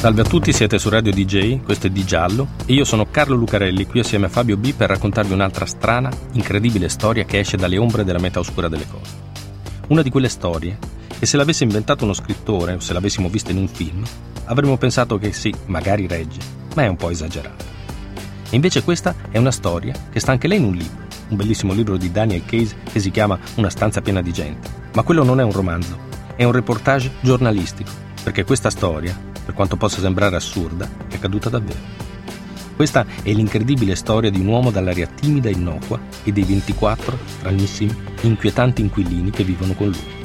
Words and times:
Salve 0.00 0.22
a 0.22 0.24
tutti, 0.24 0.50
siete 0.54 0.78
su 0.78 0.88
Radio 0.88 1.12
DJ, 1.12 1.60
questo 1.60 1.88
è 1.88 1.90
Di 1.90 2.06
Giallo 2.06 2.52
e 2.64 2.72
io 2.72 2.84
sono 2.84 3.10
Carlo 3.10 3.36
Lucarelli 3.36 3.84
qui 3.84 4.00
assieme 4.00 4.24
a 4.24 4.28
Fabio 4.30 4.56
B 4.56 4.72
per 4.72 4.88
raccontarvi 4.88 5.34
un'altra 5.34 5.66
strana, 5.66 6.10
incredibile 6.32 6.88
storia 6.88 7.26
che 7.26 7.40
esce 7.40 7.58
dalle 7.58 7.76
ombre 7.76 8.02
della 8.02 8.18
metà 8.18 8.38
oscura 8.38 8.68
delle 8.68 8.86
cose. 8.90 9.12
Una 9.88 10.00
di 10.00 10.08
quelle 10.08 10.30
storie 10.30 10.78
che 11.18 11.26
se 11.26 11.36
l'avesse 11.36 11.64
inventato 11.64 12.04
uno 12.04 12.14
scrittore 12.14 12.72
o 12.72 12.80
se 12.80 12.94
l'avessimo 12.94 13.28
vista 13.28 13.50
in 13.50 13.58
un 13.58 13.68
film 13.68 14.02
avremmo 14.44 14.78
pensato 14.78 15.18
che 15.18 15.34
sì, 15.34 15.54
magari 15.66 16.06
regge, 16.06 16.40
ma 16.74 16.84
è 16.84 16.88
un 16.88 16.96
po' 16.96 17.10
esagerato. 17.10 17.62
E 18.48 18.56
invece 18.56 18.82
questa 18.82 19.14
è 19.30 19.36
una 19.36 19.52
storia 19.52 19.92
che 20.10 20.18
sta 20.18 20.32
anche 20.32 20.48
lei 20.48 20.56
in 20.56 20.64
un 20.64 20.76
libro, 20.76 21.06
un 21.28 21.36
bellissimo 21.36 21.74
libro 21.74 21.98
di 21.98 22.10
Daniel 22.10 22.46
Case 22.46 22.74
che 22.90 23.00
si 23.00 23.10
chiama 23.10 23.38
Una 23.56 23.68
stanza 23.68 24.00
piena 24.00 24.22
di 24.22 24.32
gente. 24.32 24.66
Ma 24.94 25.02
quello 25.02 25.24
non 25.24 25.40
è 25.40 25.42
un 25.42 25.52
romanzo, 25.52 25.98
è 26.36 26.44
un 26.44 26.52
reportage 26.52 27.10
giornalistico, 27.20 27.90
perché 28.22 28.44
questa 28.44 28.70
storia 28.70 29.28
per 29.50 29.54
quanto 29.54 29.76
possa 29.76 30.00
sembrare 30.00 30.36
assurda, 30.36 30.88
è 31.08 31.16
accaduta 31.16 31.48
davvero. 31.48 31.78
Questa 32.76 33.04
è 33.22 33.32
l'incredibile 33.32 33.96
storia 33.96 34.30
di 34.30 34.38
un 34.38 34.46
uomo 34.46 34.70
dall'aria 34.70 35.08
timida 35.08 35.48
e 35.48 35.52
innocua 35.52 36.00
e 36.22 36.30
dei 36.30 36.44
24 36.44 37.18
stranissimi, 37.26 37.94
inquietanti 38.22 38.80
inquilini 38.80 39.30
che 39.30 39.42
vivono 39.42 39.74
con 39.74 39.88
lui. 39.88 40.18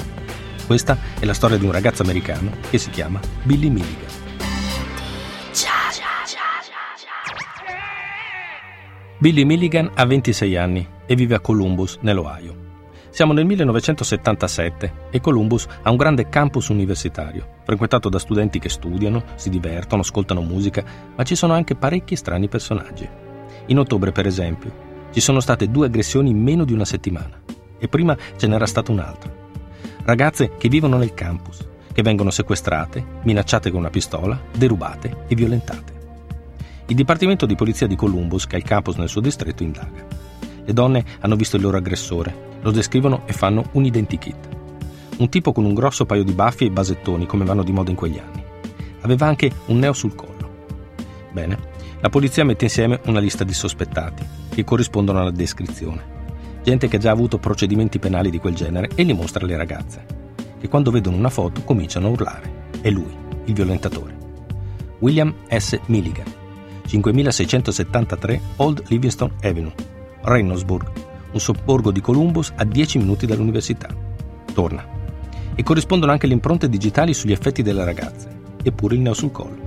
Questa 0.64 0.96
è 1.18 1.24
la 1.24 1.34
storia 1.34 1.58
di 1.58 1.64
un 1.64 1.72
ragazzo 1.72 2.02
americano 2.02 2.52
che 2.70 2.78
si 2.78 2.90
chiama 2.90 3.20
Billy 3.42 3.68
Milligan. 3.68 4.14
Billy 9.18 9.44
Milligan 9.44 9.90
ha 9.94 10.06
26 10.06 10.56
anni 10.56 10.88
e 11.04 11.14
vive 11.16 11.34
a 11.34 11.40
Columbus, 11.40 11.98
nell'Ohio. 12.00 12.75
Siamo 13.16 13.32
nel 13.32 13.46
1977 13.46 14.92
e 15.08 15.20
Columbus 15.22 15.66
ha 15.80 15.90
un 15.90 15.96
grande 15.96 16.28
campus 16.28 16.68
universitario, 16.68 17.60
frequentato 17.64 18.10
da 18.10 18.18
studenti 18.18 18.58
che 18.58 18.68
studiano, 18.68 19.24
si 19.36 19.48
divertono, 19.48 20.02
ascoltano 20.02 20.42
musica, 20.42 20.84
ma 21.16 21.22
ci 21.22 21.34
sono 21.34 21.54
anche 21.54 21.76
parecchi 21.76 22.14
strani 22.14 22.46
personaggi. 22.46 23.08
In 23.68 23.78
ottobre, 23.78 24.12
per 24.12 24.26
esempio, 24.26 25.08
ci 25.12 25.20
sono 25.20 25.40
state 25.40 25.70
due 25.70 25.86
aggressioni 25.86 26.28
in 26.28 26.42
meno 26.42 26.66
di 26.66 26.74
una 26.74 26.84
settimana 26.84 27.40
e 27.78 27.88
prima 27.88 28.14
ce 28.36 28.46
n'era 28.48 28.66
stata 28.66 28.92
un'altra. 28.92 29.32
Ragazze 30.02 30.50
che 30.58 30.68
vivono 30.68 30.98
nel 30.98 31.14
campus, 31.14 31.66
che 31.94 32.02
vengono 32.02 32.28
sequestrate, 32.28 33.02
minacciate 33.22 33.70
con 33.70 33.80
una 33.80 33.88
pistola, 33.88 34.38
derubate 34.54 35.24
e 35.26 35.34
violentate. 35.34 35.94
Il 36.84 36.94
Dipartimento 36.94 37.46
di 37.46 37.54
Polizia 37.54 37.86
di 37.86 37.96
Columbus, 37.96 38.46
che 38.46 38.56
ha 38.56 38.58
il 38.58 38.64
campus 38.64 38.96
nel 38.96 39.08
suo 39.08 39.22
distretto, 39.22 39.62
indaga. 39.62 40.06
Le 40.66 40.72
donne 40.74 41.02
hanno 41.20 41.36
visto 41.36 41.56
il 41.56 41.62
loro 41.62 41.78
aggressore 41.78 42.45
lo 42.60 42.70
descrivono 42.70 43.22
e 43.26 43.32
fanno 43.32 43.64
un 43.72 43.84
identikit. 43.84 44.48
Un 45.18 45.28
tipo 45.28 45.52
con 45.52 45.64
un 45.64 45.74
grosso 45.74 46.04
paio 46.04 46.24
di 46.24 46.32
baffi 46.32 46.66
e 46.66 46.70
basettoni 46.70 47.26
come 47.26 47.44
vanno 47.44 47.62
di 47.62 47.72
moda 47.72 47.90
in 47.90 47.96
quegli 47.96 48.18
anni. 48.18 48.44
Aveva 49.00 49.26
anche 49.26 49.50
un 49.66 49.78
neo 49.78 49.92
sul 49.92 50.14
collo. 50.14 50.34
Bene, 51.32 51.58
la 52.00 52.08
polizia 52.08 52.44
mette 52.44 52.64
insieme 52.64 53.00
una 53.06 53.20
lista 53.20 53.44
di 53.44 53.54
sospettati 53.54 54.24
che 54.50 54.64
corrispondono 54.64 55.20
alla 55.20 55.30
descrizione. 55.30 56.14
Gente 56.62 56.88
che 56.88 56.96
ha 56.96 57.00
già 57.00 57.10
avuto 57.10 57.38
procedimenti 57.38 57.98
penali 57.98 58.30
di 58.30 58.38
quel 58.38 58.54
genere 58.54 58.90
e 58.94 59.02
li 59.02 59.12
mostra 59.12 59.44
alle 59.44 59.56
ragazze, 59.56 60.04
che 60.58 60.68
quando 60.68 60.90
vedono 60.90 61.16
una 61.16 61.30
foto 61.30 61.62
cominciano 61.62 62.08
a 62.08 62.10
urlare. 62.10 62.64
È 62.80 62.90
lui, 62.90 63.14
il 63.44 63.54
violentatore. 63.54 64.16
William 64.98 65.34
S. 65.48 65.78
Milligan, 65.86 66.26
5673 66.86 68.40
Old 68.56 68.82
Livingston 68.88 69.32
Avenue, 69.42 69.74
Reynoldsburg, 70.22 70.90
un 71.32 71.40
sobborgo 71.40 71.90
di 71.90 72.00
Columbus 72.00 72.52
a 72.56 72.64
10 72.64 72.98
minuti 72.98 73.26
dall'università. 73.26 73.88
Torna. 74.52 74.84
E 75.54 75.62
corrispondono 75.62 76.12
anche 76.12 76.26
le 76.26 76.34
impronte 76.34 76.68
digitali 76.68 77.14
sugli 77.14 77.32
effetti 77.32 77.62
delle 77.62 77.84
ragazze, 77.84 78.28
eppure 78.62 78.94
il 78.94 79.00
neo 79.00 79.14
sul 79.14 79.32
collo. 79.32 79.58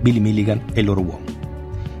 Billy 0.00 0.18
Milligan 0.18 0.62
è 0.72 0.80
il 0.80 0.86
loro 0.86 1.00
uomo. 1.00 1.38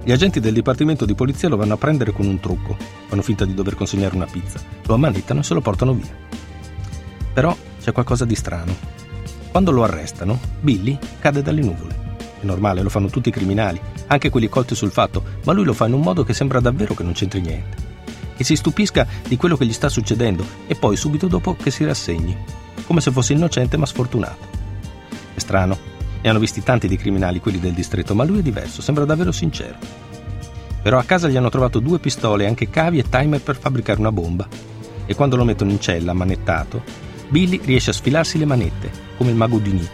Gli 0.02 0.12
agenti 0.12 0.40
del 0.40 0.54
dipartimento 0.54 1.04
di 1.04 1.14
polizia 1.14 1.48
lo 1.48 1.56
vanno 1.56 1.74
a 1.74 1.76
prendere 1.76 2.12
con 2.12 2.26
un 2.26 2.40
trucco, 2.40 2.76
fanno 3.06 3.22
finta 3.22 3.44
di 3.44 3.54
dover 3.54 3.74
consegnare 3.74 4.16
una 4.16 4.26
pizza, 4.26 4.58
lo 4.84 4.94
ammanettano 4.94 5.40
e 5.40 5.42
se 5.42 5.54
lo 5.54 5.60
portano 5.60 5.92
via. 5.92 6.16
Però 7.32 7.54
c'è 7.80 7.92
qualcosa 7.92 8.24
di 8.24 8.34
strano. 8.34 8.74
Quando 9.50 9.70
lo 9.70 9.82
arrestano, 9.82 10.38
Billy 10.60 10.98
cade 11.18 11.42
dalle 11.42 11.60
nuvole. 11.60 12.08
È 12.40 12.44
normale, 12.46 12.82
lo 12.82 12.88
fanno 12.88 13.08
tutti 13.08 13.28
i 13.28 13.32
criminali, 13.32 13.80
anche 14.06 14.30
quelli 14.30 14.48
colti 14.48 14.74
sul 14.74 14.90
fatto, 14.90 15.22
ma 15.44 15.52
lui 15.52 15.64
lo 15.64 15.74
fa 15.74 15.86
in 15.86 15.92
un 15.92 16.00
modo 16.00 16.24
che 16.24 16.32
sembra 16.32 16.60
davvero 16.60 16.94
che 16.94 17.02
non 17.02 17.12
c'entri 17.12 17.40
niente 17.40 17.89
che 18.40 18.46
si 18.46 18.56
stupisca 18.56 19.06
di 19.28 19.36
quello 19.36 19.54
che 19.54 19.66
gli 19.66 19.72
sta 19.74 19.90
succedendo 19.90 20.42
e 20.66 20.74
poi 20.74 20.96
subito 20.96 21.26
dopo 21.26 21.54
che 21.56 21.70
si 21.70 21.84
rassegni, 21.84 22.34
come 22.86 23.02
se 23.02 23.10
fosse 23.10 23.34
innocente 23.34 23.76
ma 23.76 23.84
sfortunato. 23.84 24.48
È 25.34 25.38
strano, 25.38 25.76
ne 26.22 26.26
hanno 26.26 26.38
visti 26.38 26.62
tanti 26.62 26.88
di 26.88 26.96
criminali 26.96 27.38
quelli 27.38 27.60
del 27.60 27.74
distretto, 27.74 28.14
ma 28.14 28.24
lui 28.24 28.38
è 28.38 28.42
diverso, 28.42 28.80
sembra 28.80 29.04
davvero 29.04 29.30
sincero. 29.30 29.76
Però 30.80 30.98
a 30.98 31.04
casa 31.04 31.28
gli 31.28 31.36
hanno 31.36 31.50
trovato 31.50 31.80
due 31.80 31.98
pistole, 31.98 32.46
anche 32.46 32.70
cavi 32.70 32.98
e 32.98 33.10
timer 33.10 33.42
per 33.42 33.58
fabbricare 33.58 34.00
una 34.00 34.10
bomba. 34.10 34.48
E 35.04 35.14
quando 35.14 35.36
lo 35.36 35.44
mettono 35.44 35.72
in 35.72 35.78
cella, 35.78 36.14
manettato, 36.14 36.82
Billy 37.28 37.60
riesce 37.62 37.90
a 37.90 37.92
sfilarsi 37.92 38.38
le 38.38 38.46
manette, 38.46 38.90
come 39.18 39.32
il 39.32 39.36
mago 39.36 39.58
di 39.58 39.72
Ni. 39.72 39.86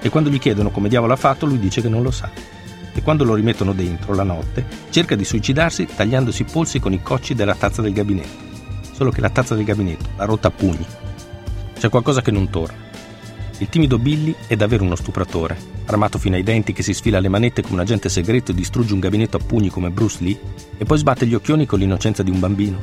E 0.00 0.08
quando 0.08 0.28
gli 0.28 0.40
chiedono 0.40 0.70
come 0.70 0.88
diavolo 0.88 1.12
ha 1.12 1.16
fatto, 1.16 1.46
lui 1.46 1.60
dice 1.60 1.80
che 1.80 1.88
non 1.88 2.02
lo 2.02 2.10
sa 2.10 2.51
e 2.94 3.02
quando 3.02 3.24
lo 3.24 3.34
rimettono 3.34 3.72
dentro 3.72 4.14
la 4.14 4.22
notte 4.22 4.66
cerca 4.90 5.14
di 5.14 5.24
suicidarsi 5.24 5.86
tagliandosi 5.86 6.42
i 6.42 6.46
polsi 6.50 6.80
con 6.80 6.92
i 6.92 7.02
cocci 7.02 7.34
della 7.34 7.54
tazza 7.54 7.82
del 7.82 7.92
gabinetto. 7.92 8.50
Solo 8.92 9.10
che 9.10 9.20
la 9.20 9.30
tazza 9.30 9.54
del 9.54 9.64
gabinetto 9.64 10.10
l'ha 10.16 10.24
rotta 10.24 10.48
a 10.48 10.50
pugni. 10.50 10.84
C'è 11.78 11.88
qualcosa 11.88 12.22
che 12.22 12.30
non 12.30 12.50
torna. 12.50 12.90
Il 13.58 13.68
timido 13.68 13.98
Billy 13.98 14.34
è 14.46 14.56
davvero 14.56 14.84
uno 14.84 14.96
stupratore, 14.96 15.56
armato 15.86 16.18
fino 16.18 16.34
ai 16.34 16.42
denti 16.42 16.72
che 16.72 16.82
si 16.82 16.92
sfila 16.92 17.20
le 17.20 17.28
manette 17.28 17.62
come 17.62 17.74
un 17.74 17.80
agente 17.80 18.08
segreto 18.08 18.50
e 18.50 18.54
distrugge 18.54 18.92
un 18.92 19.00
gabinetto 19.00 19.36
a 19.36 19.40
pugni 19.44 19.68
come 19.68 19.90
Bruce 19.90 20.18
Lee 20.20 20.38
e 20.76 20.84
poi 20.84 20.98
sbatte 20.98 21.26
gli 21.26 21.34
occhioni 21.34 21.64
con 21.64 21.78
l'innocenza 21.78 22.22
di 22.22 22.30
un 22.30 22.40
bambino. 22.40 22.78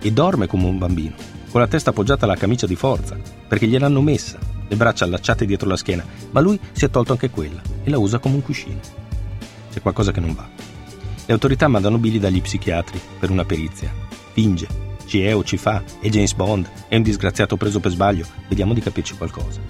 E 0.00 0.12
dorme 0.12 0.46
come 0.46 0.66
un 0.66 0.78
bambino, 0.78 1.14
con 1.50 1.60
la 1.60 1.66
testa 1.66 1.90
appoggiata 1.90 2.24
alla 2.24 2.36
camicia 2.36 2.66
di 2.66 2.74
forza, 2.74 3.16
perché 3.48 3.66
gliel'hanno 3.66 4.02
messa, 4.02 4.38
le 4.68 4.76
braccia 4.76 5.04
allacciate 5.04 5.46
dietro 5.46 5.68
la 5.68 5.76
schiena, 5.76 6.04
ma 6.30 6.40
lui 6.40 6.58
si 6.72 6.84
è 6.84 6.90
tolto 6.90 7.12
anche 7.12 7.30
quella 7.30 7.60
e 7.84 7.90
la 7.90 7.98
usa 7.98 8.18
come 8.18 8.36
un 8.36 8.42
cuscino. 8.42 9.01
C'è 9.72 9.80
qualcosa 9.80 10.12
che 10.12 10.20
non 10.20 10.34
va. 10.34 10.46
Le 11.24 11.32
autorità 11.32 11.66
mandano 11.66 11.98
Billy 11.98 12.18
dagli 12.18 12.42
psichiatri 12.42 13.00
per 13.18 13.30
una 13.30 13.44
perizia. 13.44 13.92
Finge, 14.32 14.66
ci 15.06 15.22
è 15.22 15.34
o 15.34 15.42
ci 15.44 15.56
fa, 15.56 15.82
è 16.00 16.08
James 16.08 16.34
Bond, 16.34 16.68
è 16.88 16.96
un 16.96 17.02
disgraziato 17.02 17.56
preso 17.56 17.80
per 17.80 17.90
sbaglio, 17.90 18.26
vediamo 18.48 18.74
di 18.74 18.80
capirci 18.80 19.16
qualcosa. 19.16 19.60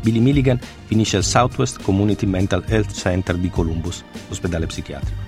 Billy 0.00 0.20
Milligan 0.20 0.58
finisce 0.84 1.16
al 1.16 1.24
Southwest 1.24 1.82
Community 1.82 2.26
Mental 2.26 2.64
Health 2.66 2.92
Center 2.92 3.36
di 3.36 3.50
Columbus, 3.50 4.04
l'ospedale 4.28 4.66
psichiatrico. 4.66 5.20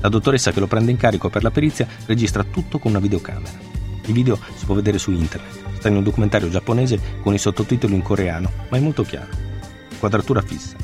La 0.00 0.08
dottoressa 0.08 0.52
che 0.52 0.60
lo 0.60 0.66
prende 0.66 0.90
in 0.90 0.96
carico 0.96 1.28
per 1.28 1.42
la 1.42 1.50
perizia 1.50 1.86
registra 2.06 2.42
tutto 2.42 2.78
con 2.78 2.92
una 2.92 3.00
videocamera. 3.00 3.58
Il 4.06 4.12
video 4.12 4.38
si 4.56 4.64
può 4.64 4.74
vedere 4.74 4.98
su 4.98 5.10
internet, 5.10 5.78
sta 5.78 5.88
in 5.88 5.96
un 5.96 6.02
documentario 6.02 6.48
giapponese 6.48 7.18
con 7.20 7.34
i 7.34 7.38
sottotitoli 7.38 7.94
in 7.94 8.02
coreano, 8.02 8.50
ma 8.70 8.76
è 8.78 8.80
molto 8.80 9.02
chiaro. 9.02 9.28
Quadratura 9.98 10.40
fissa. 10.40 10.76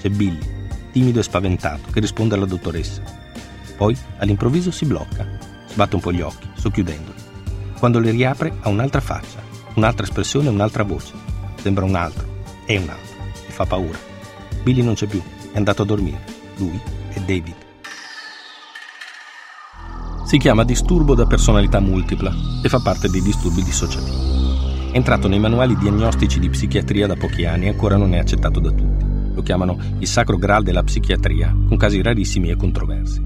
C'è 0.00 0.08
Billy, 0.08 0.53
timido 0.94 1.18
e 1.18 1.24
spaventato, 1.24 1.90
che 1.90 1.98
risponde 1.98 2.36
alla 2.36 2.46
dottoressa. 2.46 3.02
Poi, 3.76 3.98
all'improvviso, 4.18 4.70
si 4.70 4.86
blocca, 4.86 5.26
sbatte 5.66 5.96
un 5.96 6.00
po' 6.00 6.12
gli 6.12 6.20
occhi, 6.20 6.48
socchiudendoli. 6.54 7.18
Quando 7.80 7.98
li 7.98 8.10
riapre 8.10 8.56
ha 8.60 8.68
un'altra 8.68 9.00
faccia, 9.00 9.42
un'altra 9.74 10.04
espressione, 10.04 10.48
un'altra 10.48 10.84
voce. 10.84 11.12
Sembra 11.60 11.84
un 11.84 11.96
altro, 11.96 12.24
è 12.64 12.76
un 12.76 12.88
altro, 12.88 13.16
e 13.44 13.50
fa 13.50 13.66
paura. 13.66 13.98
Billy 14.62 14.82
non 14.82 14.94
c'è 14.94 15.06
più, 15.06 15.20
è 15.50 15.56
andato 15.56 15.82
a 15.82 15.84
dormire. 15.84 16.24
Lui 16.58 16.80
è 17.08 17.18
David. 17.18 17.56
Si 20.26 20.38
chiama 20.38 20.62
disturbo 20.62 21.16
da 21.16 21.26
personalità 21.26 21.80
multipla 21.80 22.32
e 22.62 22.68
fa 22.68 22.78
parte 22.78 23.08
dei 23.08 23.20
disturbi 23.20 23.64
dissociativi. 23.64 24.92
È 24.92 24.96
entrato 24.96 25.26
nei 25.26 25.40
manuali 25.40 25.76
diagnostici 25.76 26.38
di 26.38 26.50
psichiatria 26.50 27.08
da 27.08 27.16
pochi 27.16 27.44
anni 27.44 27.66
e 27.66 27.70
ancora 27.70 27.96
non 27.96 28.14
è 28.14 28.18
accettato 28.18 28.60
da 28.60 28.70
tutti. 28.70 29.03
Lo 29.34 29.42
chiamano 29.42 29.78
il 29.98 30.06
sacro 30.06 30.36
graal 30.36 30.62
della 30.62 30.82
psichiatria, 30.82 31.54
con 31.66 31.76
casi 31.76 32.00
rarissimi 32.00 32.50
e 32.50 32.56
controversi. 32.56 33.22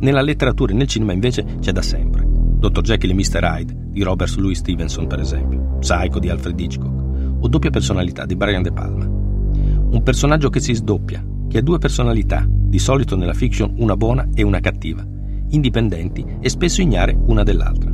Nella 0.00 0.22
letteratura 0.22 0.72
e 0.72 0.74
nel 0.74 0.88
cinema 0.88 1.12
invece 1.12 1.44
c'è 1.60 1.72
da 1.72 1.82
sempre. 1.82 2.26
Dr. 2.26 2.80
Jekyll 2.80 3.10
e 3.10 3.14
Mr. 3.14 3.42
Hyde 3.42 3.76
di 3.90 4.02
Robert 4.02 4.34
Louis 4.36 4.58
Stevenson, 4.58 5.06
per 5.06 5.20
esempio, 5.20 5.76
Psycho 5.80 6.18
di 6.18 6.30
Alfred 6.30 6.58
Hitchcock 6.58 7.02
o 7.40 7.48
Doppia 7.48 7.70
personalità 7.70 8.24
di 8.24 8.36
Brian 8.36 8.62
De 8.62 8.72
Palma. 8.72 9.04
Un 9.04 10.00
personaggio 10.02 10.48
che 10.48 10.60
si 10.60 10.74
sdoppia, 10.74 11.24
che 11.46 11.58
ha 11.58 11.62
due 11.62 11.78
personalità, 11.78 12.46
di 12.48 12.78
solito 12.78 13.16
nella 13.16 13.34
fiction 13.34 13.74
una 13.76 13.96
buona 13.96 14.28
e 14.34 14.42
una 14.42 14.60
cattiva, 14.60 15.06
indipendenti 15.50 16.24
e 16.40 16.48
spesso 16.48 16.80
ignare 16.80 17.16
una 17.26 17.42
dell'altra. 17.42 17.92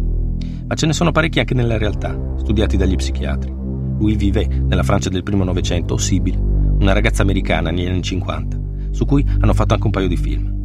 ma 0.66 0.76
ce 0.76 0.86
ne 0.86 0.92
sono 0.92 1.10
parecchi 1.10 1.40
anche 1.40 1.52
nella 1.54 1.76
realtà, 1.76 2.16
studiati 2.38 2.76
dagli 2.76 2.94
psichiatri. 2.94 3.52
Louis 3.98 4.16
Vivet, 4.16 4.48
nella 4.52 4.84
Francia 4.84 5.10
del 5.10 5.24
primo 5.24 5.42
Novecento, 5.42 5.94
o 5.94 5.98
Sibyl, 5.98 6.49
una 6.80 6.92
ragazza 6.92 7.22
americana 7.22 7.70
negli 7.70 7.86
anni 7.86 8.02
50, 8.02 8.60
su 8.90 9.04
cui 9.04 9.24
hanno 9.40 9.54
fatto 9.54 9.74
anche 9.74 9.86
un 9.86 9.92
paio 9.92 10.08
di 10.08 10.16
film. 10.16 10.58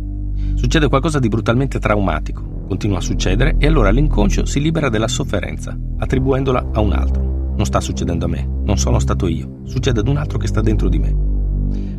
Succede 0.56 0.88
qualcosa 0.88 1.20
di 1.20 1.28
brutalmente 1.28 1.78
traumatico, 1.80 2.64
continua 2.68 2.98
a 2.98 3.02
succedere 3.02 3.56
e 3.58 3.68
allora 3.68 3.92
l'inconscio 3.92 4.46
si 4.46 4.62
libera 4.62 4.90
della 4.90 5.08
sofferenza, 5.08 5.78
attribuendola 5.98 6.70
a 6.74 6.80
un 6.80 6.94
altro. 6.94 7.54
Non 7.56 7.66
sta 7.66 7.80
succedendo 7.80 8.26
a 8.26 8.30
me, 8.30 8.48
non 8.64 8.78
sono 8.78 9.00
stato 9.00 9.28
io, 9.28 9.60
succede 9.66 10.00
ad 10.00 10.08
un 10.08 10.18
altro 10.18 10.38
che 10.38 10.48
sta 10.48 10.62
dentro 10.62 10.90
di 10.90 11.00
me. 11.00 11.16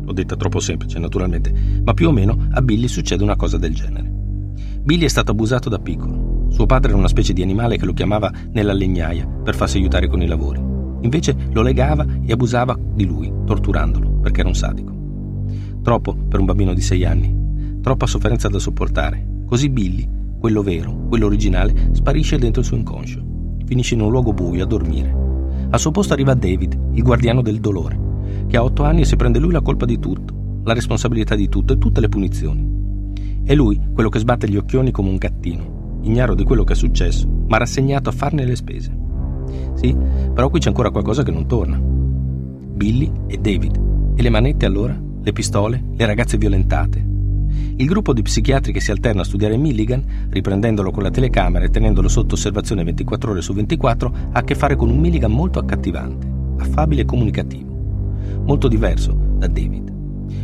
L'ho 0.03 0.13
detta 0.13 0.35
troppo 0.35 0.59
semplice, 0.59 0.99
naturalmente, 0.99 1.53
ma 1.83 1.93
più 1.93 2.07
o 2.07 2.11
meno 2.11 2.47
a 2.51 2.61
Billy 2.61 2.87
succede 2.87 3.23
una 3.23 3.35
cosa 3.35 3.57
del 3.57 3.73
genere. 3.73 4.11
Billy 4.81 5.05
è 5.05 5.09
stato 5.09 5.31
abusato 5.31 5.69
da 5.69 5.79
piccolo, 5.79 6.47
suo 6.49 6.65
padre 6.65 6.89
era 6.89 6.97
una 6.97 7.07
specie 7.07 7.33
di 7.33 7.41
animale 7.41 7.77
che 7.77 7.85
lo 7.85 7.93
chiamava 7.93 8.31
nella 8.51 8.73
legnaia 8.73 9.27
per 9.27 9.55
farsi 9.55 9.77
aiutare 9.77 10.07
con 10.07 10.21
i 10.21 10.27
lavori. 10.27 10.76
Invece 11.01 11.35
lo 11.51 11.61
legava 11.61 12.05
e 12.25 12.31
abusava 12.31 12.77
di 12.93 13.05
lui, 13.05 13.31
torturandolo, 13.45 14.19
perché 14.21 14.39
era 14.39 14.49
un 14.49 14.55
sadico. 14.55 14.95
Troppo 15.81 16.15
per 16.15 16.39
un 16.39 16.45
bambino 16.45 16.73
di 16.73 16.81
sei 16.81 17.05
anni. 17.05 17.79
Troppa 17.81 18.07
sofferenza 18.07 18.49
da 18.49 18.59
sopportare. 18.59 19.25
Così 19.45 19.69
Billy, 19.69 20.07
quello 20.39 20.61
vero, 20.61 21.05
quello 21.07 21.25
originale, 21.27 21.91
sparisce 21.93 22.37
dentro 22.37 22.61
il 22.61 22.67
suo 22.67 22.77
inconscio. 22.77 23.23
Finisce 23.65 23.93
in 23.93 24.01
un 24.01 24.11
luogo 24.11 24.33
buio 24.33 24.63
a 24.63 24.67
dormire. 24.67 25.15
Al 25.69 25.79
suo 25.79 25.91
posto 25.91 26.13
arriva 26.13 26.33
David, 26.33 26.77
il 26.93 27.03
guardiano 27.03 27.41
del 27.41 27.59
dolore, 27.59 27.97
che 28.47 28.57
ha 28.57 28.63
otto 28.63 28.83
anni 28.83 29.01
e 29.01 29.05
si 29.05 29.15
prende 29.15 29.39
lui 29.39 29.51
la 29.51 29.61
colpa 29.61 29.85
di 29.85 29.99
tutto, 29.99 30.61
la 30.63 30.73
responsabilità 30.73 31.35
di 31.35 31.49
tutto 31.49 31.73
e 31.73 31.77
tutte 31.77 32.01
le 32.01 32.09
punizioni. 32.09 32.75
È 33.43 33.55
lui 33.55 33.79
quello 33.93 34.09
che 34.09 34.19
sbatte 34.19 34.49
gli 34.49 34.57
occhioni 34.57 34.91
come 34.91 35.09
un 35.09 35.17
gattino, 35.17 35.99
ignaro 36.01 36.35
di 36.35 36.43
quello 36.43 36.63
che 36.63 36.73
è 36.73 36.75
successo, 36.75 37.27
ma 37.47 37.57
rassegnato 37.57 38.09
a 38.09 38.13
farne 38.13 38.45
le 38.45 38.55
spese. 38.55 39.06
Sì, 39.75 39.95
però 40.33 40.49
qui 40.49 40.59
c'è 40.59 40.69
ancora 40.69 40.91
qualcosa 40.91 41.23
che 41.23 41.31
non 41.31 41.47
torna. 41.47 41.79
Billy 41.79 43.11
e 43.27 43.37
David. 43.37 43.79
E 44.15 44.21
le 44.21 44.29
manette 44.29 44.65
allora? 44.65 44.99
Le 45.21 45.33
pistole? 45.33 45.83
Le 45.95 46.05
ragazze 46.05 46.37
violentate? 46.37 47.05
Il 47.79 47.85
gruppo 47.85 48.13
di 48.13 48.21
psichiatri 48.21 48.71
che 48.71 48.79
si 48.79 48.91
alterna 48.91 49.21
a 49.21 49.25
studiare 49.25 49.57
Milligan, 49.57 50.03
riprendendolo 50.29 50.91
con 50.91 51.03
la 51.03 51.11
telecamera 51.11 51.65
e 51.65 51.69
tenendolo 51.69 52.07
sotto 52.07 52.35
osservazione 52.35 52.83
24 52.83 53.31
ore 53.31 53.41
su 53.41 53.53
24, 53.53 54.13
ha 54.31 54.39
a 54.39 54.43
che 54.43 54.55
fare 54.55 54.75
con 54.75 54.89
un 54.89 54.97
Milligan 54.97 55.31
molto 55.31 55.59
accattivante, 55.59 56.27
affabile 56.57 57.01
e 57.01 57.05
comunicativo. 57.05 57.75
Molto 58.45 58.67
diverso 58.67 59.15
da 59.37 59.47
David. 59.47 59.93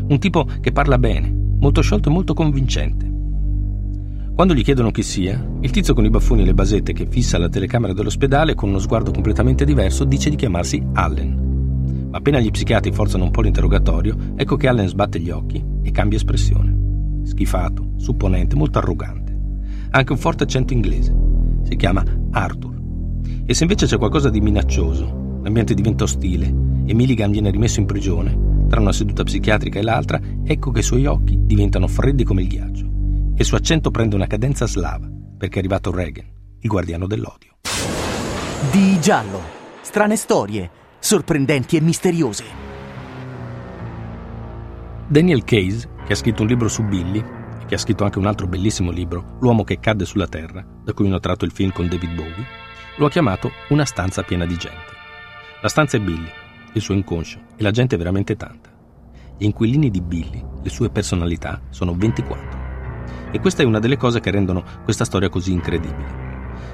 Un 0.08 0.20
tipo 0.20 0.46
che 0.60 0.72
parla 0.72 0.98
bene, 0.98 1.34
molto 1.60 1.82
sciolto 1.82 2.10
e 2.10 2.12
molto 2.12 2.34
convincente. 2.34 3.13
Quando 4.36 4.56
gli 4.56 4.64
chiedono 4.64 4.90
chi 4.90 5.04
sia, 5.04 5.40
il 5.62 5.70
tizio 5.70 5.94
con 5.94 6.06
i 6.06 6.10
baffoni 6.10 6.42
e 6.42 6.46
le 6.46 6.56
basette 6.56 6.92
che 6.92 7.06
fissa 7.06 7.38
la 7.38 7.50
telecamera 7.50 7.94
dell'ospedale 7.94 8.56
con 8.56 8.70
uno 8.70 8.80
sguardo 8.80 9.12
completamente 9.12 9.64
diverso 9.64 10.06
dice 10.06 10.32
di 10.32 10.36
chiamarsi 10.36 10.84
Allen. 10.94 12.08
Ma 12.10 12.18
appena 12.18 12.40
gli 12.40 12.50
psichiatri 12.50 12.92
forzano 12.92 13.26
un 13.26 13.30
po' 13.30 13.42
l'interrogatorio, 13.42 14.34
ecco 14.36 14.56
che 14.56 14.68
Allen 14.68 14.88
sbatte 14.88 15.20
gli 15.20 15.30
occhi 15.30 15.64
e 15.84 15.92
cambia 15.92 16.18
espressione. 16.18 17.22
Schifato, 17.26 17.92
supponente, 17.98 18.56
molto 18.56 18.80
arrogante. 18.80 19.40
Ha 19.92 20.00
anche 20.00 20.14
un 20.14 20.18
forte 20.18 20.46
accento 20.46 20.74
inglese. 20.74 21.16
Si 21.62 21.76
chiama 21.76 22.04
Arthur. 22.32 22.74
E 23.46 23.54
se 23.54 23.62
invece 23.62 23.86
c'è 23.86 24.00
qualcosa 24.00 24.32
di 24.32 24.42
minaccioso, 24.42 25.42
l'ambiente 25.44 25.76
diventa 25.76 26.06
ostile 26.06 26.48
e 26.86 26.94
Milligan 26.96 27.30
viene 27.30 27.52
rimesso 27.52 27.80
in 27.80 27.86
prigione, 27.86 28.66
tra 28.68 28.80
una 28.80 28.94
seduta 28.94 29.22
psichiatrica 29.22 29.78
e 29.78 29.84
l'altra, 29.84 30.20
ecco 30.44 30.72
che 30.72 30.80
i 30.80 30.84
suoi 30.84 31.06
occhi 31.06 31.38
diventano 31.40 31.88
freddi 31.88 32.24
come 32.24 32.42
il 32.42 32.48
ghiaccio 32.48 32.93
il 33.36 33.46
suo 33.46 33.58
accento 33.58 33.90
prende 33.90 34.16
una 34.16 34.28
cadenza 34.28 34.68
slava, 34.68 35.10
perché 35.38 35.56
è 35.56 35.60
arrivato 35.60 35.92
Reagan, 35.92 36.26
il 36.60 36.70
guardiano 36.70 37.08
dell'odio. 37.08 37.58
Di 38.72 39.00
giallo, 39.02 39.42
strane 39.82 40.16
storie, 40.16 40.70
sorprendenti 41.00 41.76
e 41.76 41.82
misteriose. 41.82 42.44
Daniel 45.08 45.44
Case, 45.44 45.90
che 46.06 46.14
ha 46.14 46.16
scritto 46.16 46.44
un 46.44 46.48
libro 46.48 46.68
su 46.68 46.84
Billy, 46.84 47.24
e 47.62 47.66
che 47.66 47.76
ha 47.76 47.80
scritto 47.80 48.04
anche 48.04 48.20
un 48.20 48.28
altro 48.28 48.48
bellissimo 48.48 48.92
libro, 48.92 49.38
L'uomo 49.42 49.64
che 49.64 49.80
cadde 49.80 50.06
sulla 50.06 50.28
terra, 50.28 50.64
da 50.84 50.94
cui 50.94 51.08
hanno 51.08 51.20
tratto 51.20 51.44
il 51.44 51.52
film 51.52 51.72
con 51.72 51.88
David 51.88 52.14
Bowie, 52.14 52.46
lo 52.98 53.08
ha 53.08 53.10
chiamato 53.10 53.52
Una 53.70 53.86
stanza 53.86 54.22
piena 54.22 54.46
di 54.46 54.58
gente. 54.58 54.92
La 55.62 55.70
stanza 55.70 55.98
è 55.98 56.00
Billy, 56.00 56.30
il 56.74 56.82
suo 56.82 56.94
inconscio, 56.94 57.40
e 57.58 57.64
la 57.64 57.72
gente 57.72 57.96
è 57.96 57.98
veramente 57.98 58.36
tanta. 58.36 58.70
Gli 59.38 59.46
inquilini 59.46 59.90
di 59.90 60.02
Billy, 60.02 60.46
le 60.62 60.70
sue 60.70 60.92
personalità, 60.92 61.60
sono 61.70 61.96
24. 61.96 62.63
E 63.32 63.40
questa 63.40 63.64
è 63.64 63.66
una 63.66 63.80
delle 63.80 63.98
cose 63.98 64.20
che 64.20 64.32
rendono 64.32 64.64
questa 64.84 65.06
storia 65.06 65.30
così 65.30 65.52
incredibile. 65.52 66.32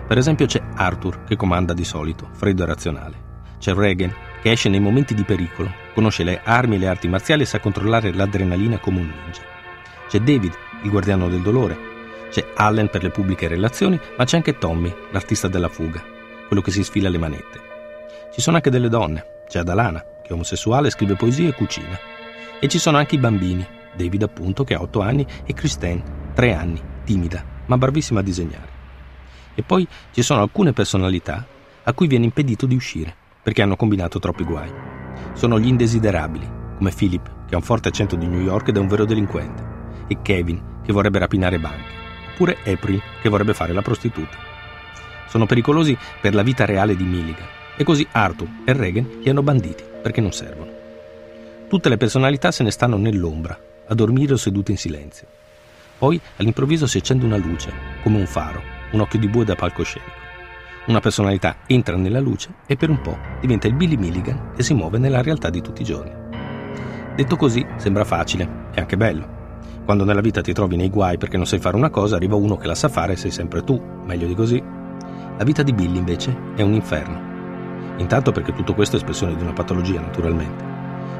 Per 0.08 0.18
esempio 0.18 0.46
c'è 0.46 0.62
Arthur, 0.76 1.24
che 1.24 1.36
comanda 1.36 1.74
di 1.74 1.84
solito, 1.84 2.28
freddo 2.31 2.64
e 2.64 2.66
razionale. 2.66 3.28
C'è 3.60 3.74
Reagan, 3.74 4.14
che 4.42 4.52
esce 4.52 4.70
nei 4.70 4.80
momenti 4.80 5.14
di 5.14 5.24
pericolo, 5.24 5.72
conosce 5.94 6.24
le 6.24 6.42
armi 6.44 6.76
e 6.76 6.80
le 6.80 6.88
arti 6.88 7.08
marziali 7.08 7.44
e 7.44 7.46
sa 7.46 7.60
controllare 7.60 8.14
l'adrenalina 8.14 8.80
come 8.80 9.00
un 9.00 9.06
ninja. 9.06 9.42
C'è 10.08 10.20
David, 10.20 10.54
il 10.84 10.90
guardiano 10.90 11.30
del 11.30 11.42
dolore. 11.42 11.78
C'è 12.30 12.46
Allen 12.56 12.90
per 12.90 13.04
le 13.04 13.10
pubbliche 13.10 13.48
relazioni, 13.48 14.00
ma 14.18 14.24
c'è 14.24 14.38
anche 14.38 14.58
Tommy, 14.58 14.94
l'artista 15.12 15.48
della 15.48 15.70
fuga, 15.70 16.02
quello 16.48 16.62
che 16.62 16.72
si 16.72 16.84
sfila 16.84 17.10
le 17.10 17.18
manette. 17.18 17.62
Ci 18.32 18.42
sono 18.42 18.56
anche 18.56 18.70
delle 18.70 18.90
donne. 18.90 19.44
C'è 19.48 19.60
Adalana, 19.60 20.00
che 20.00 20.30
è 20.30 20.34
omosessuale, 20.34 20.90
scrive 20.90 21.16
poesie 21.16 21.50
e 21.50 21.54
cucina. 21.54 21.98
E 22.60 22.68
ci 22.68 22.80
sono 22.80 22.98
anche 22.98 23.16
i 23.16 23.20
bambini, 23.20 23.66
David 24.00 24.24
appunto, 24.24 24.63
che 24.63 24.74
ha 24.74 24.81
8 24.81 25.01
anni, 25.01 25.25
e 25.46 25.54
Christine, 25.54 26.31
tre 26.34 26.54
anni, 26.54 26.81
timida, 27.04 27.44
ma 27.66 27.78
bravissima 27.78 28.22
a 28.22 28.24
disegnare. 28.24 28.78
E 29.56 29.63
poi 29.63 29.86
ci 30.12 30.22
sono 30.22 30.42
alcune 30.42 30.72
personalità 30.72 31.46
a 31.84 31.94
cui 31.94 32.07
viene 32.07 32.25
impedito 32.25 32.66
di 32.66 32.75
uscire 32.75 33.13
perché 33.42 33.62
hanno 33.62 33.75
combinato 33.75 34.19
troppi 34.19 34.44
guai. 34.44 34.72
Sono 35.34 35.60
gli 35.60 35.68
indesiderabili, 35.68 36.50
come 36.78 36.92
Philip, 36.92 37.46
che 37.48 37.56
ha 37.56 37.57
un 37.57 37.63
forte 37.63 37.88
accento 37.88 38.16
di 38.16 38.28
New 38.28 38.42
York 38.42 38.68
ed 38.68 38.78
è 38.78 38.80
un 38.80 38.88
vero 38.88 39.06
delinquente, 39.06 39.66
e 40.07 40.22
Kevin, 40.22 40.81
che 40.84 40.94
vorrebbe 40.94 41.19
rapinare 41.19 41.60
banche, 41.60 41.92
oppure 42.34 42.57
April, 42.66 43.01
che 43.22 43.30
vorrebbe 43.30 43.54
fare 43.54 43.74
la 43.74 43.81
prostituta. 43.81 44.38
Sono 45.28 45.46
pericolosi 45.46 45.98
per 46.22 46.36
la 46.36 46.44
vita 46.44 46.66
reale 46.66 46.96
di 46.96 47.04
Milligan, 47.04 47.48
e 47.75 47.84
così 47.84 48.07
Arthur 48.12 48.48
e 48.66 48.74
Regan 48.74 49.19
li 49.22 49.30
hanno 49.30 49.42
banditi 49.42 49.84
perché 50.01 50.22
non 50.22 50.31
servono. 50.31 50.72
Tutte 51.68 51.90
le 51.90 51.98
personalità 51.98 52.51
se 52.51 52.63
ne 52.63 52.72
stanno 52.72 52.98
nell'ombra, 52.98 53.57
a 53.89 53.94
dormire 53.94 54.33
o 54.33 54.38
sedute 54.38 54.71
in 54.71 54.77
silenzio. 54.77 55.27
Poi 55.97 56.19
all'improvviso 56.38 56.88
si 56.88 56.97
accende 56.97 57.25
una 57.25 57.38
luce, 57.38 57.71
come 58.01 58.18
un 58.18 58.25
faro, 58.25 58.62
un 58.91 59.01
occhio 59.01 59.19
di 59.19 59.27
bue 59.27 59.44
da 59.44 59.56
palcoscenico. 59.56 60.27
Una 60.86 61.01
personalità 61.01 61.58
entra 61.67 61.98
nella 61.98 62.19
luce 62.19 62.53
e 62.65 62.75
per 62.75 62.89
un 62.89 63.01
po' 63.01 63.17
diventa 63.41 63.67
il 63.67 63.74
Billy 63.74 63.98
Milligan 63.98 64.53
che 64.55 64.63
si 64.63 64.74
muove 64.74 64.98
nella 64.98 65.22
realtà 65.22 65.50
di 65.50 65.62
tutti 65.62 65.81
i 65.81 65.86
giorni. 65.86 66.12
Detto 67.15 67.36
così 67.36 67.65
sembra 67.75 68.05
facile 68.05 68.69
e 68.74 68.79
anche 68.79 68.96
bello. 68.96 69.38
Quando 69.84 70.05
nella 70.05 70.22
vita 70.22 70.41
ti 70.41 70.53
trovi 70.53 70.77
nei 70.77 70.89
guai 70.89 71.17
perché 71.17 71.36
non 71.36 71.46
sai 71.46 71.60
fare 71.60 71.75
una 71.75 71.89
cosa, 71.89 72.15
arriva 72.15 72.36
uno 72.36 72.58
che 72.58 72.67
la 72.67 72.75
sa 72.75 72.88
fare 72.88 73.13
e 73.13 73.17
sei 73.17 73.31
sempre 73.31 73.63
tu, 73.63 73.79
meglio 74.05 74.25
di 74.25 74.36
così. 74.36 74.63
La 75.38 75.43
vita 75.43 75.63
di 75.63 75.74
Billy 75.74 75.98
invece 75.98 76.36
è 76.55 76.62
un 76.62 76.74
inferno. 76.74 77.98
Intanto 77.98 78.31
perché 78.31 78.53
tutto 78.53 78.74
questo 78.74 78.96
è 78.96 79.00
espressione 79.00 79.36
di 79.36 79.43
una 79.43 79.53
patologia, 79.53 80.00
naturalmente, 80.00 80.63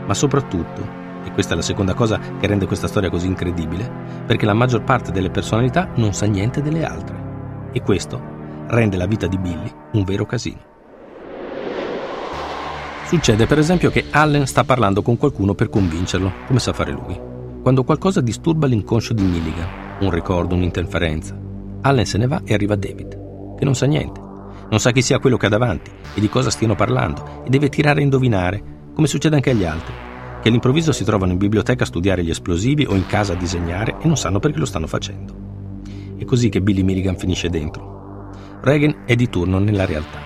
ma 0.05 0.13
soprattutto 0.13 1.08
e 1.29 1.31
questa 1.31 1.53
è 1.53 1.55
la 1.55 1.62
seconda 1.62 1.93
cosa 1.93 2.19
che 2.39 2.48
rende 2.48 2.65
questa 2.65 2.88
storia 2.88 3.09
così 3.09 3.27
incredibile, 3.27 3.89
perché 4.25 4.45
la 4.45 4.53
maggior 4.53 4.83
parte 4.83 5.12
delle 5.12 5.29
personalità 5.29 5.89
non 5.95 6.13
sa 6.13 6.25
niente 6.25 6.62
delle 6.62 6.83
altre. 6.83 7.67
E 7.71 7.81
questo 7.81 8.19
rende 8.67 8.98
la 8.98 9.05
vita 9.05 9.27
di 9.27 9.38
Billy 9.38 9.71
un 9.93 10.03
vero 10.03 10.25
casino. 10.25 10.67
Succede 13.05 13.45
per 13.45 13.57
esempio 13.57 13.89
che 13.89 14.05
Allen 14.09 14.45
sta 14.45 14.63
parlando 14.63 15.01
con 15.01 15.17
qualcuno 15.17 15.53
per 15.53 15.69
convincerlo, 15.69 16.31
come 16.48 16.59
sa 16.59 16.74
fare 16.74 16.91
lui. 16.91 17.19
Quando 17.62 17.83
qualcosa 17.83 18.21
disturba 18.21 18.67
l'inconscio 18.67 19.13
di 19.13 19.24
Milligan, 19.24 19.67
un 20.00 20.12
ricordo, 20.12 20.55
un'interferenza, 20.55 21.38
Allen 21.81 22.05
se 22.05 22.17
ne 22.17 22.27
va 22.27 22.41
e 22.43 22.53
arriva 22.53 22.75
David, 22.75 23.55
che 23.57 23.65
non 23.65 23.75
sa 23.75 23.86
niente. 23.86 24.27
Non 24.69 24.79
sa 24.79 24.91
chi 24.91 25.01
sia 25.01 25.19
quello 25.19 25.38
che 25.38 25.48
ha 25.48 25.50
davanti 25.50 25.91
e 26.13 26.19
di 26.19 26.29
cosa 26.29 26.51
stiano 26.51 26.75
parlando 26.75 27.43
e 27.43 27.50
deve 27.50 27.69
tirare 27.69 28.00
a 28.00 28.03
indovinare, 28.03 28.63
come 28.93 29.07
succede 29.07 29.36
anche 29.36 29.50
agli 29.50 29.65
altri 29.65 29.99
che 30.41 30.48
all'improvviso 30.48 30.91
si 30.91 31.03
trovano 31.03 31.34
in 31.34 31.38
biblioteca 31.38 31.84
a 31.84 31.88
studiare 31.88 32.24
gli 32.24 32.29
esplosivi 32.29 32.86
o 32.86 32.96
in 32.96 33.05
casa 33.05 33.34
a 33.34 33.38
disegnare 33.38 33.98
e 34.00 34.08
non 34.08 34.17
sanno 34.17 34.39
perché 34.39 34.60
lo 34.60 34.65
stanno 34.65 34.88
facendo. 34.88 35.34
È 36.17 36.25
così 36.25 36.50
che 36.50 36.62
Billy 36.62 36.84
Milligan 36.84 37.17
finisce 37.17 37.50
dentro. 37.50 38.29
Reagan 38.62 39.03
è 39.05 39.15
di 39.15 39.29
turno 39.29 39.60
nella 39.60 39.86
realtà. 39.86 40.19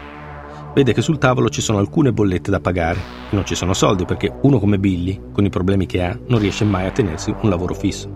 Vede 0.74 0.94
che 0.94 1.02
sul 1.02 1.20
tavolo 1.20 1.50
ci 1.50 1.62
sono 1.62 1.78
alcune 1.78 2.14
bollette 2.14 2.50
da 2.50 2.60
pagare 2.60 3.00
e 3.30 3.36
non 3.36 3.46
ci 3.46 3.54
sono 3.54 3.74
soldi 3.74 4.06
perché 4.06 4.34
uno 4.42 4.60
come 4.60 4.80
Billy, 4.80 5.20
con 5.32 5.46
i 5.46 5.50
problemi 5.50 5.86
che 5.86 6.02
ha, 6.04 6.18
non 6.28 6.40
riesce 6.40 6.66
mai 6.66 6.88
a 6.88 6.92
tenersi 6.92 7.34
un 7.42 7.50
lavoro 7.50 7.76
fisso. 7.76 8.10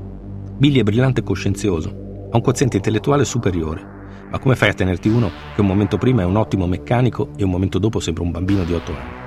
Billy 0.57 0.79
è 0.79 0.83
brillante 0.83 1.21
e 1.21 1.23
coscienzioso, 1.23 1.89
ha 2.31 2.35
un 2.35 2.41
quoziente 2.41 2.77
intellettuale 2.77 3.25
superiore, 3.25 3.95
ma 4.31 4.39
come 4.39 4.55
fai 4.55 4.69
a 4.69 4.73
tenerti 4.73 5.07
uno 5.07 5.29
che 5.53 5.61
un 5.61 5.67
momento 5.67 5.97
prima 5.97 6.23
è 6.23 6.25
un 6.25 6.35
ottimo 6.35 6.65
meccanico 6.65 7.29
e 7.37 7.43
un 7.43 7.51
momento 7.51 7.77
dopo 7.77 7.99
sembra 7.99 8.23
un 8.23 8.31
bambino 8.31 8.63
di 8.63 8.73
8 8.73 8.91
anni? 8.91 9.26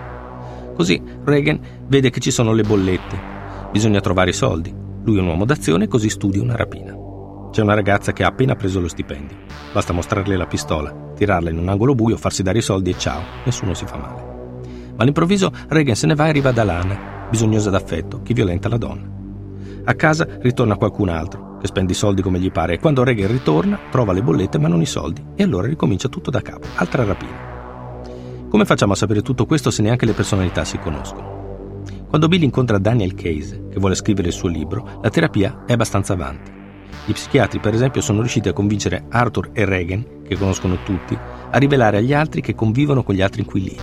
Così 0.80 0.98
Reagan 1.24 1.60
vede 1.88 2.08
che 2.08 2.20
ci 2.20 2.30
sono 2.30 2.54
le 2.54 2.62
bollette. 2.62 3.20
Bisogna 3.70 4.00
trovare 4.00 4.30
i 4.30 4.32
soldi. 4.32 4.74
Lui 5.04 5.18
è 5.18 5.20
un 5.20 5.26
uomo 5.26 5.44
d'azione, 5.44 5.88
così 5.88 6.08
studia 6.08 6.40
una 6.40 6.56
rapina. 6.56 6.96
C'è 7.50 7.60
una 7.60 7.74
ragazza 7.74 8.14
che 8.14 8.24
ha 8.24 8.28
appena 8.28 8.54
preso 8.54 8.80
lo 8.80 8.88
stipendio. 8.88 9.36
Basta 9.74 9.92
mostrarle 9.92 10.38
la 10.38 10.46
pistola, 10.46 11.12
tirarla 11.14 11.50
in 11.50 11.58
un 11.58 11.68
angolo 11.68 11.94
buio, 11.94 12.16
farsi 12.16 12.42
dare 12.42 12.56
i 12.56 12.62
soldi 12.62 12.88
e 12.88 12.96
ciao, 12.96 13.20
nessuno 13.44 13.74
si 13.74 13.84
fa 13.84 13.98
male. 13.98 14.22
Ma 14.96 15.02
all'improvviso 15.02 15.52
Reagan 15.68 15.96
se 15.96 16.06
ne 16.06 16.14
va 16.14 16.24
e 16.24 16.28
arriva 16.30 16.50
da 16.50 16.64
Lana, 16.64 17.26
bisognosa 17.28 17.68
d'affetto, 17.68 18.22
che 18.22 18.32
violenta 18.32 18.70
la 18.70 18.78
donna. 18.78 19.06
A 19.84 19.92
casa 19.92 20.26
ritorna 20.40 20.76
qualcun 20.76 21.10
altro, 21.10 21.58
che 21.60 21.66
spende 21.66 21.92
i 21.92 21.94
soldi 21.94 22.22
come 22.22 22.38
gli 22.38 22.50
pare, 22.50 22.72
e 22.72 22.78
quando 22.78 23.04
Reagan 23.04 23.30
ritorna 23.30 23.78
trova 23.90 24.14
le 24.14 24.22
bollette 24.22 24.58
ma 24.58 24.68
non 24.68 24.80
i 24.80 24.86
soldi, 24.86 25.22
e 25.36 25.42
allora 25.42 25.66
ricomincia 25.66 26.08
tutto 26.08 26.30
da 26.30 26.40
capo, 26.40 26.68
altra 26.76 27.04
rapina. 27.04 27.49
Come 28.50 28.64
facciamo 28.64 28.94
a 28.94 28.96
sapere 28.96 29.22
tutto 29.22 29.46
questo 29.46 29.70
se 29.70 29.80
neanche 29.80 30.06
le 30.06 30.12
personalità 30.12 30.64
si 30.64 30.76
conoscono? 30.76 31.82
Quando 32.08 32.26
Bill 32.26 32.42
incontra 32.42 32.78
Daniel 32.78 33.14
Case, 33.14 33.68
che 33.70 33.78
vuole 33.78 33.94
scrivere 33.94 34.26
il 34.26 34.34
suo 34.34 34.48
libro, 34.48 34.98
la 35.00 35.08
terapia 35.08 35.62
è 35.64 35.72
abbastanza 35.74 36.14
avanti. 36.14 36.50
Gli 37.06 37.12
psichiatri, 37.12 37.60
per 37.60 37.74
esempio, 37.74 38.00
sono 38.00 38.18
riusciti 38.18 38.48
a 38.48 38.52
convincere 38.52 39.04
Arthur 39.08 39.50
e 39.52 39.64
Reagan, 39.64 40.22
che 40.26 40.36
conoscono 40.36 40.82
tutti, 40.82 41.16
a 41.16 41.56
rivelare 41.58 41.98
agli 41.98 42.12
altri 42.12 42.40
che 42.40 42.56
convivono 42.56 43.04
con 43.04 43.14
gli 43.14 43.22
altri 43.22 43.42
inquilini. 43.42 43.78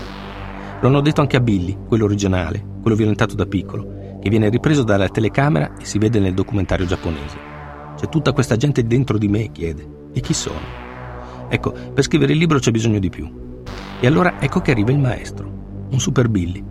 Lo 0.81 0.87
hanno 0.89 0.99
detto 0.99 1.21
anche 1.21 1.37
a 1.37 1.41
Billy, 1.41 1.77
quello 1.87 2.03
originale, 2.03 2.61
quello 2.81 2.97
violentato 2.97 3.35
da 3.35 3.45
piccolo, 3.45 4.19
che 4.21 4.29
viene 4.29 4.49
ripreso 4.49 4.83
dalla 4.83 5.07
telecamera 5.07 5.77
e 5.79 5.85
si 5.85 5.97
vede 5.97 6.19
nel 6.19 6.33
documentario 6.33 6.85
giapponese. 6.85 7.37
C'è 7.95 8.09
tutta 8.09 8.33
questa 8.33 8.57
gente 8.57 8.83
dentro 8.83 9.17
di 9.17 9.29
me, 9.29 9.49
chiede. 9.49 10.09
E 10.11 10.19
chi 10.19 10.33
sono? 10.33 10.59
Ecco, 11.47 11.71
per 11.71 12.03
scrivere 12.03 12.33
il 12.33 12.37
libro 12.37 12.59
c'è 12.59 12.71
bisogno 12.71 12.99
di 12.99 13.09
più. 13.09 13.46
E 13.99 14.05
allora 14.05 14.39
ecco 14.39 14.61
che 14.61 14.71
arriva 14.71 14.91
il 14.91 14.99
maestro, 14.99 15.87
un 15.89 15.99
super 15.99 16.29
Billy, 16.29 16.63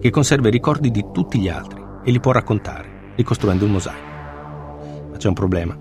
che 0.00 0.10
conserva 0.10 0.48
i 0.48 0.50
ricordi 0.50 0.90
di 0.90 1.02
tutti 1.14 1.38
gli 1.38 1.48
altri 1.48 1.82
e 2.04 2.10
li 2.10 2.20
può 2.20 2.30
raccontare, 2.30 3.12
ricostruendo 3.16 3.64
un 3.64 3.70
mosaico. 3.70 5.08
Ma 5.10 5.16
c'è 5.16 5.28
un 5.28 5.34
problema. 5.34 5.74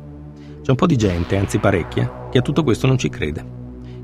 C'è 0.61 0.69
un 0.69 0.77
po' 0.77 0.85
di 0.85 0.95
gente, 0.95 1.35
anzi 1.35 1.57
parecchia, 1.57 2.29
che 2.31 2.37
a 2.37 2.41
tutto 2.41 2.63
questo 2.63 2.87
non 2.87 2.97
ci 2.97 3.09
crede, 3.09 3.45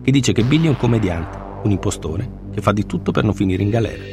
che 0.02 0.12
dice 0.12 0.34
che 0.34 0.44
Billy 0.44 0.66
è 0.66 0.70
un 0.70 0.76
commediante, 0.76 1.38
un 1.64 1.72
impostore, 1.72 2.30
che 2.54 2.60
fa 2.60 2.74
di 2.74 2.86
tutto 2.86 3.12
per 3.12 3.24
non 3.24 3.34
finire 3.34 3.64
in 3.64 3.70
galera. 3.70 4.04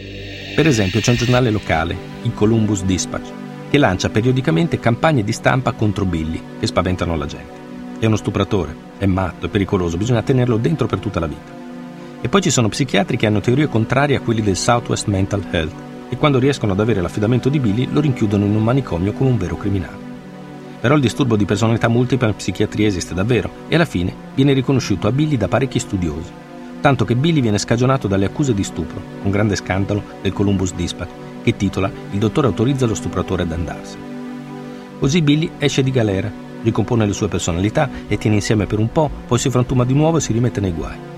Per 0.55 0.67
esempio 0.69 1.01
c'è 1.01 1.11
un 1.11 1.17
giornale 1.17 1.51
locale, 1.51 1.97
il 2.23 2.35
Columbus 2.35 2.85
Dispatch, 2.85 3.33
che 3.69 3.79
lancia 3.79 4.11
periodicamente 4.11 4.79
campagne 4.79 5.25
di 5.25 5.33
stampa 5.33 5.73
contro 5.73 6.05
Billy, 6.05 6.41
che 6.61 6.69
spaventano 6.69 7.17
la 7.17 7.27
gente. 7.27 7.65
È 7.99 8.07
uno 8.07 8.15
stupratore, 8.15 8.73
è 8.97 9.07
matto, 9.07 9.47
è 9.47 9.49
pericoloso, 9.49 9.97
bisogna 9.97 10.23
tenerlo 10.23 10.57
dentro 10.57 10.87
per 10.87 11.01
tutta 11.01 11.19
la 11.19 11.27
vita. 11.27 11.56
E 12.21 12.29
poi 12.29 12.41
ci 12.41 12.51
sono 12.51 12.69
psichiatri 12.69 13.17
che 13.17 13.27
hanno 13.27 13.41
teorie 13.41 13.69
contrarie 13.69 14.17
a 14.17 14.21
quelli 14.21 14.43
del 14.43 14.57
Southwest 14.57 15.07
Mental 15.07 15.45
Health 15.51 15.75
e 16.09 16.17
quando 16.17 16.39
riescono 16.39 16.73
ad 16.73 16.81
avere 16.81 17.01
l'affidamento 17.01 17.49
di 17.49 17.59
Billy 17.59 17.89
lo 17.91 18.01
rinchiudono 18.01 18.45
in 18.45 18.55
un 18.55 18.63
manicomio 18.63 19.13
come 19.13 19.31
un 19.31 19.37
vero 19.37 19.57
criminale. 19.57 20.05
Però 20.81 20.95
il 20.95 21.01
disturbo 21.01 21.37
di 21.37 21.45
personalità 21.45 21.89
multipla 21.89 22.29
in 22.29 22.37
psichiatria 22.37 22.87
esiste 22.87 23.15
davvero 23.15 23.51
e 23.69 23.75
alla 23.75 23.85
fine 23.85 24.15
viene 24.35 24.53
riconosciuto 24.53 25.09
a 25.09 25.13
Billy 25.13 25.37
da 25.37 25.49
parecchi 25.49 25.79
studiosi, 25.79 26.31
tanto 26.81 27.05
che 27.05 27.17
Billy 27.17 27.41
viene 27.41 27.59
scagionato 27.59 28.07
dalle 28.09 28.27
accuse 28.27 28.55
di 28.55 28.63
stupro, 28.63 29.01
un 29.23 29.31
grande 29.31 29.57
scandalo 29.57 30.03
del 30.23 30.33
Columbus 30.33 30.75
Dispatch, 30.75 31.11
che 31.43 31.57
titola 31.57 31.91
Il 32.13 32.19
dottore 32.19 32.47
autorizza 32.47 32.87
lo 32.87 32.95
stupratore 32.95 33.43
ad 33.43 33.53
andarsene. 33.53 34.05
Così 34.99 35.23
Billy 35.23 35.51
esce 35.59 35.83
di 35.83 35.91
galera, 35.91 36.31
ricompone 36.63 37.07
le 37.07 37.13
sue 37.13 37.29
personalità 37.29 37.89
e 38.07 38.17
tiene 38.19 38.37
insieme 38.37 38.67
per 38.67 38.79
un 38.79 38.91
po', 38.91 39.11
poi 39.27 39.39
si 39.39 39.51
frantuma 39.51 39.85
di 39.85 39.95
nuovo 39.95 40.19
e 40.19 40.21
si 40.21 40.33
rimette 40.33 40.61
nei 40.61 40.73
guai. 40.73 41.15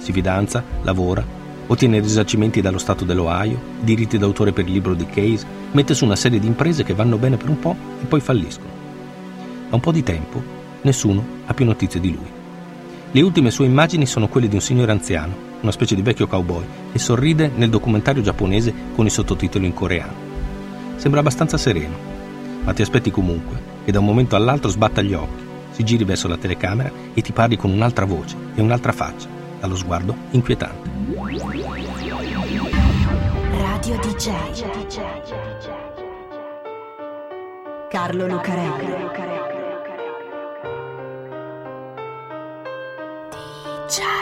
Si 0.00 0.12
fidanza, 0.12 0.64
lavora, 0.82 1.22
ottiene 1.66 2.00
risarcimenti 2.00 2.60
dallo 2.60 2.78
Stato 2.78 3.04
dell'Ohio, 3.04 3.60
diritti 3.80 4.16
d'autore 4.18 4.52
per 4.52 4.66
il 4.66 4.72
libro 4.72 4.94
di 4.94 5.06
Case, 5.06 5.46
mette 5.72 5.94
su 5.94 6.04
una 6.04 6.16
serie 6.16 6.40
di 6.40 6.46
imprese 6.46 6.82
che 6.82 6.94
vanno 6.94 7.18
bene 7.18 7.36
per 7.36 7.48
un 7.48 7.58
po' 7.58 7.76
e 8.02 8.06
poi 8.06 8.20
falliscono. 8.20 8.70
Da 9.68 9.76
un 9.76 9.80
po' 9.80 9.92
di 9.92 10.02
tempo 10.02 10.42
nessuno 10.82 11.24
ha 11.46 11.54
più 11.54 11.64
notizie 11.66 12.00
di 12.00 12.12
lui. 12.12 12.38
Le 13.12 13.20
ultime 13.20 13.50
sue 13.50 13.66
immagini 13.66 14.06
sono 14.06 14.28
quelle 14.28 14.48
di 14.48 14.54
un 14.54 14.60
signore 14.60 14.90
anziano, 14.90 15.48
una 15.60 15.72
specie 15.72 15.94
di 15.94 16.02
vecchio 16.02 16.26
cowboy, 16.26 16.64
che 16.92 16.98
sorride 16.98 17.50
nel 17.54 17.68
documentario 17.68 18.22
giapponese 18.22 18.72
con 18.94 19.04
i 19.04 19.10
sottotitoli 19.10 19.66
in 19.66 19.74
coreano. 19.74 20.28
Sembra 20.96 21.20
abbastanza 21.20 21.58
sereno, 21.58 21.96
ma 22.64 22.72
ti 22.72 22.82
aspetti 22.82 23.10
comunque 23.10 23.60
che 23.84 23.92
da 23.92 23.98
un 23.98 24.06
momento 24.06 24.34
all'altro 24.34 24.70
sbatta 24.70 25.02
gli 25.02 25.12
occhi, 25.12 25.42
si 25.70 25.84
giri 25.84 26.04
verso 26.04 26.26
la 26.26 26.36
telecamera 26.36 26.90
e 27.14 27.20
ti 27.20 27.32
parli 27.32 27.56
con 27.56 27.70
un'altra 27.70 28.04
voce 28.04 28.36
e 28.54 28.60
un'altra 28.60 28.92
faccia, 28.92 29.28
dallo 29.60 29.76
sguardo 29.76 30.16
inquietante. 30.30 30.90
Radio 33.50 33.98
DJ. 33.98 34.30
Carlo 37.88 38.26
Lucarelli. 38.26 39.08
Ciao. 43.88 44.20